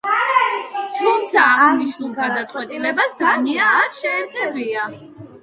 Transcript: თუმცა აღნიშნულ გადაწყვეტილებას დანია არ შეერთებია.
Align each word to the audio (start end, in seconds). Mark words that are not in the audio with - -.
თუმცა 1.01 1.43
აღნიშნულ 1.65 2.15
გადაწყვეტილებას 2.21 3.15
დანია 3.21 3.69
არ 3.83 3.95
შეერთებია. 4.01 4.89